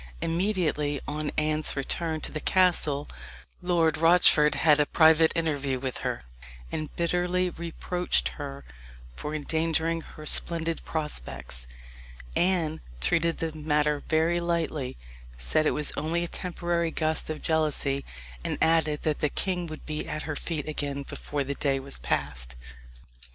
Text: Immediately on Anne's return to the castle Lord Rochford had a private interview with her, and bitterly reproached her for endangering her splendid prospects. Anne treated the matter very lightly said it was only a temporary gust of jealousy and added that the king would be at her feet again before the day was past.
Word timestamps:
Immediately 0.19 0.99
on 1.07 1.29
Anne's 1.37 1.75
return 1.75 2.21
to 2.21 2.31
the 2.31 2.39
castle 2.39 3.07
Lord 3.61 3.99
Rochford 3.99 4.55
had 4.55 4.79
a 4.79 4.87
private 4.87 5.31
interview 5.35 5.77
with 5.79 5.99
her, 5.99 6.23
and 6.71 6.89
bitterly 6.95 7.51
reproached 7.51 8.29
her 8.29 8.65
for 9.15 9.35
endangering 9.35 10.01
her 10.01 10.25
splendid 10.25 10.83
prospects. 10.85 11.67
Anne 12.35 12.81
treated 12.99 13.37
the 13.37 13.51
matter 13.51 14.01
very 14.09 14.39
lightly 14.39 14.97
said 15.37 15.67
it 15.67 15.77
was 15.77 15.91
only 15.95 16.23
a 16.23 16.27
temporary 16.27 16.89
gust 16.89 17.29
of 17.29 17.43
jealousy 17.43 18.03
and 18.43 18.57
added 18.59 19.03
that 19.03 19.19
the 19.19 19.29
king 19.29 19.67
would 19.67 19.85
be 19.85 20.09
at 20.09 20.23
her 20.23 20.35
feet 20.35 20.67
again 20.67 21.03
before 21.03 21.43
the 21.43 21.53
day 21.53 21.79
was 21.79 21.99
past. 21.99 22.55